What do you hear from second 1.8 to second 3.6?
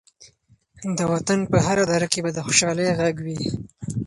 دره کې به د خوشحالۍ غږ وي.